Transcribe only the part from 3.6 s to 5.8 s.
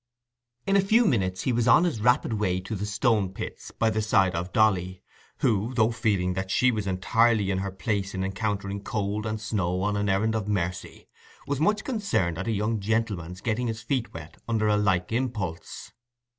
by the side of Dolly, who,